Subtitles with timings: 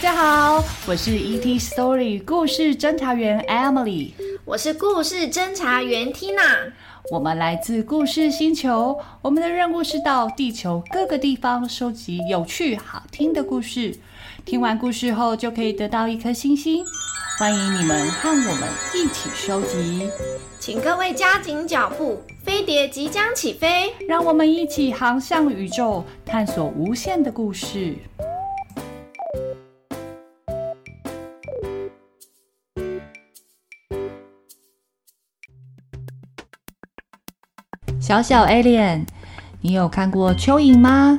[0.00, 4.12] 大家好，我是 ET Story 故事侦查员 Emily，
[4.46, 6.72] 我是故事侦查员 Tina。
[7.10, 13.94] 我们来自故事星球，我们的任务是到地球各个地方收集有趣好听的故事。
[14.46, 16.82] 听完故事后就可以得到一颗星星。
[17.38, 20.08] 欢迎你们和我们一起收集，
[20.58, 27.96] 请各位加紧脚步，飞碟即将起飞，让我们一起航向宇宙，探索无限的故事。
[38.00, 39.04] 小小 Alien，
[39.60, 41.18] 你有看过蚯蚓吗？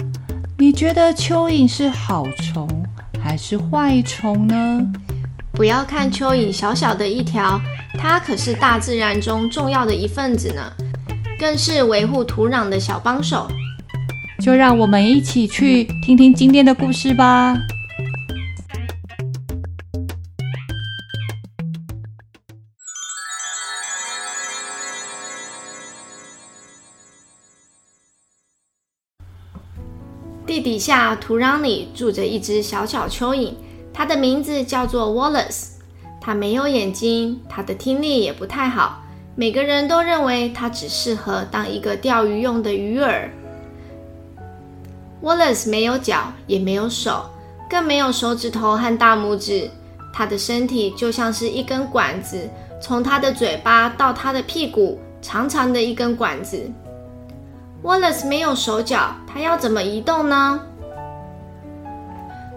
[0.57, 2.67] 你觉得蚯蚓是好虫
[3.23, 4.91] 还是坏虫呢？
[5.51, 7.61] 不要看蚯蚓小小的一条，
[7.99, 10.73] 它可是大自然中重要的一份子呢，
[11.39, 13.47] 更是维护土壤的小帮手。
[14.39, 17.55] 就让我们一起去听听今天的故事吧。
[30.51, 33.53] 地底下土壤里住着一只小小蚯蚓，
[33.93, 35.69] 它的名字叫做 Wallace。
[36.19, 39.01] 它没有眼睛，它的听力也不太好。
[39.33, 43.29] 每个人都认为它只适合当一个钓鱼用的鱼饵。
[45.23, 47.29] Wallace 没有脚，也没有手，
[47.69, 49.71] 更没有手指头和大拇指。
[50.11, 52.49] 它的身体就像是一根管子，
[52.81, 56.69] 从它的嘴巴到它的屁股，长长的一根管子。
[57.83, 60.59] Wallace 没有手脚，他要怎么移动呢？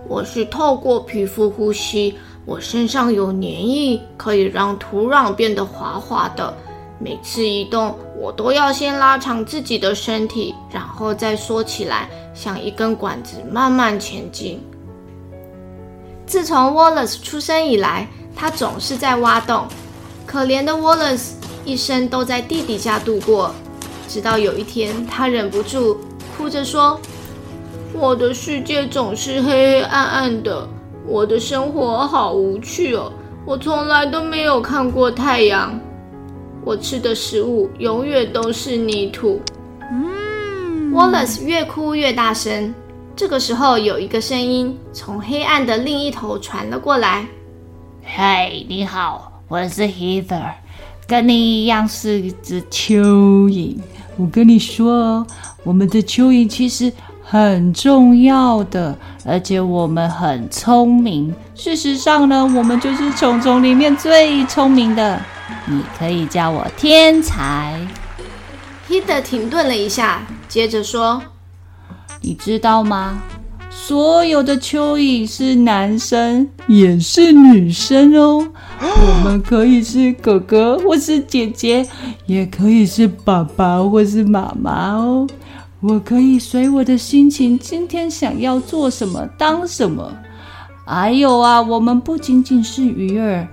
[0.07, 6.55] 我是透过皮肤呼吸，我身上有粘液，可以让土壤变得滑滑的。
[6.99, 14.63] 每次移动，我都要先拉长自己的身体，然后再缩起来，像一根管子慢慢前进。
[16.27, 18.07] 自从 Wallace 出生以来，
[18.37, 19.67] 他总是在挖洞。
[20.27, 21.31] 可怜的 Wallace
[21.65, 23.55] 一生都在地底下度过。
[24.15, 25.99] 直到有一天，他忍不住
[26.39, 27.01] 哭着说
[27.93, 30.69] ：“我的世界总是黑黑暗暗的，
[31.05, 33.13] 我的生活好无趣哦，
[33.45, 35.77] 我从来都没有看过太阳，
[36.65, 39.41] 我吃的食物永远都是泥土。”
[39.91, 42.73] 嗯，Wallace 越哭越大声。
[43.17, 47.27] 这个时候，有一个声音从黑暗的另一头传了过来
[48.07, 50.53] ：“嘿，你好，我是 Heather，
[51.09, 53.79] 跟你一样是一只蚯蚓。”
[54.17, 55.27] 我跟你说哦，
[55.63, 56.93] 我们的蚯蚓其实
[57.23, 61.35] 很重要的，而且我们很聪明。
[61.55, 65.21] 事实上呢，我们就是虫虫里面最聪明的。
[65.67, 67.79] 你可以叫我天才。
[68.89, 71.23] Heather 停顿了一下，接着说
[72.21, 73.23] ：“你知道吗？
[73.71, 78.49] 所有的蚯蚓是男生，也是女生哦。”
[78.81, 81.87] 我们可以是哥哥或是姐姐，
[82.27, 85.27] 也可以是爸爸或是妈妈哦。
[85.81, 90.13] 我可以随我的心情，今天想要做什么当什么。
[90.87, 93.47] 还有啊，我们不仅仅是鱼儿，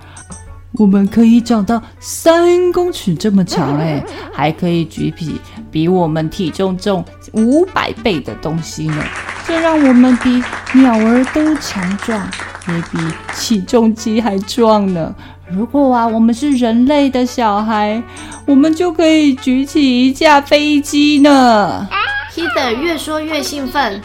[0.72, 5.40] 我们可以长到三公尺这么长哎，还可以举起
[5.70, 9.02] 比我们体重重五百倍的东西呢。
[9.46, 10.42] 这让我们比
[10.78, 12.26] 鸟儿都强壮。
[12.68, 12.98] 也比
[13.34, 15.14] 起重机还壮呢！
[15.50, 18.02] 如果啊，我们是人类的小孩，
[18.46, 21.88] 我们就可以举起一架飞机呢。
[22.34, 24.00] Heather 越说越兴奋。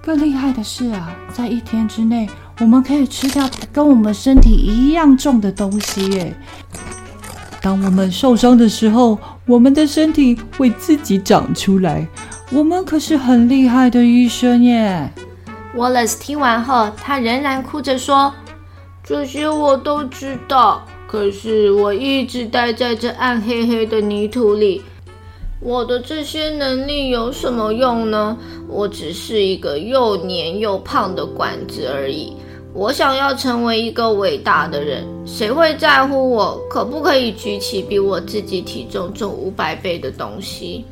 [0.00, 2.28] 更厉害的是啊，在一天之内，
[2.60, 6.34] 我们可以吃掉跟我们身体一样重的东西耶。
[7.60, 12.06] 当我们受伤的时候，我们的身体会自己长出来。
[12.50, 15.10] 我们可是很厉害的医生耶。
[15.74, 18.32] Wallace 听完后，他仍然哭着说
[19.02, 24.82] ：“这些我都知道，可是我一直待在这暗黑黑的泥土里。
[25.60, 28.36] 我的这些能力有什么用呢？
[28.68, 32.36] 我只是一个又黏又胖的管子而已。
[32.74, 40.84] 我想要成为一个伟大的人，谁会在乎我可不可以举起比我自己体重重五百倍的东西？”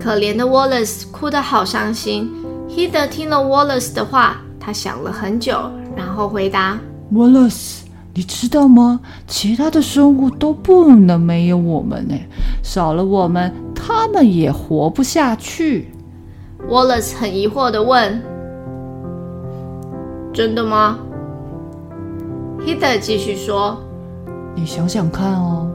[0.00, 2.28] 可怜的 Wallace 哭得好伤心。
[2.68, 6.78] Heather 听了 Wallace 的话，他想了很久，然后回答
[7.12, 7.80] ：“Wallace，
[8.12, 9.00] 你知道吗？
[9.26, 12.14] 其他的生物都不能没有我们呢，
[12.62, 15.90] 少了我们，他们也活不下去。
[16.68, 18.20] ”Wallace 很疑惑的问
[20.34, 20.98] ：“真的吗
[22.60, 23.78] ？”Heather 继续说
[24.54, 25.70] ：“你想想看哦，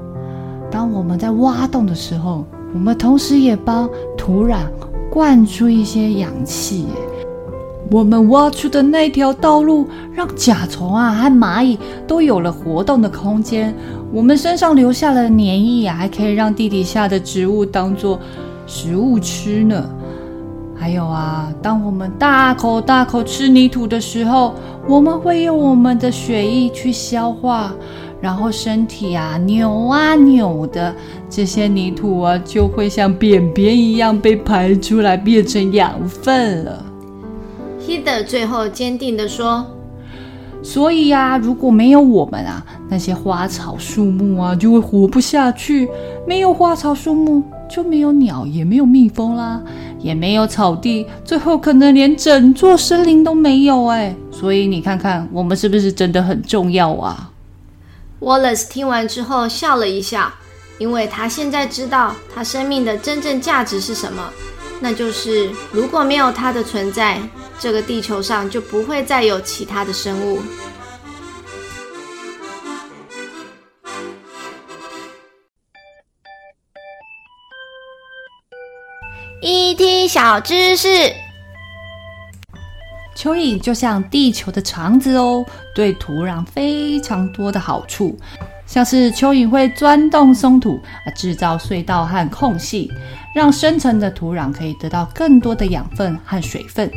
[0.70, 4.58] 当我们在挖洞的时候，我们同时也帮土壤。”
[5.12, 6.86] 灌出一些氧气，
[7.92, 11.78] 我们挖出的那条道路，让甲虫啊和蚂蚁
[12.08, 13.76] 都有了活动的空间。
[14.10, 18.22] 我们身上留下了粘液啊，还可以让地底下的植物当做
[18.66, 19.86] 食物吃呢。
[20.82, 24.56] 还有啊，当我们大口大口吃泥土的时候，
[24.88, 27.72] 我们会用我们的血液去消化，
[28.20, 30.92] 然后身体啊扭啊扭的，
[31.30, 36.84] 这些泥土啊就会像便便一样被排出来，变成养分了。
[37.80, 39.64] Heather 最后坚定地说
[40.64, 45.88] ：“所以呀，如果没有我们啊，那些花草树木啊就会活不下去。
[46.28, 49.62] 没有花草树木，就没有鸟，也没有蜜蜂啦。”
[50.02, 54.16] 也没有草地，最后可能连整座森林都没有哎。
[54.32, 57.32] 所以你看看，我们是不是真的很重要啊
[58.20, 60.34] ？Wallace 听完之后笑了一下，
[60.78, 64.32] 因为他现在知道他生命的真正价值是什么，
[64.80, 67.20] 那就是如果没有他的存在，
[67.60, 70.40] 这个地球上就不会再有其他的生物。
[79.42, 80.88] ET 小知识：
[83.16, 85.44] 蚯蚓就像地球的肠子哦，
[85.74, 88.16] 对土壤非常多的好处，
[88.68, 92.92] 像是蚯蚓会钻洞松土啊，制造隧道和空隙，
[93.34, 96.92] 让深层的土壤可以得到更多的养分和水分。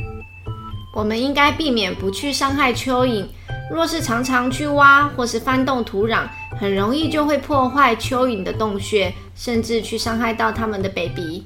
[0.94, 3.24] 我们应该避免不去伤害蚯蚓，
[3.70, 6.24] 若是常常去挖或是翻动土壤，
[6.60, 11.42] 很容易就会破坏蚯蚓的洞穴，甚至去伤害到它们的 baby。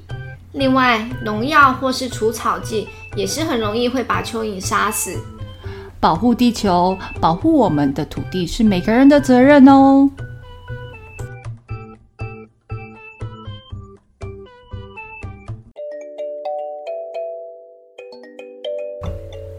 [0.59, 5.17] 另外，农药或是除草剂也是很容易会把蚯蚓杀死。
[6.01, 10.11] 保护地球，保护我们的土地是每个人的责任哦。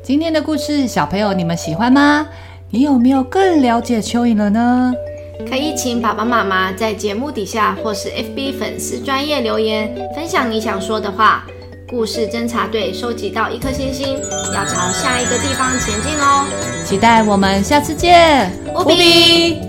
[0.03, 2.27] 今天的故事，小朋友你们喜欢吗？
[2.71, 4.93] 你有没有更了解蚯蚓了呢？
[5.47, 11.45] 可以请爸爸妈妈在节目底下或是 FB 粉丝专业留言，分享你想说的话。
[11.87, 14.19] 故事侦查队收集到一颗星星，
[14.53, 16.45] 要朝下一个地方前进哦！
[16.85, 19.68] 期待我们下次见，无比。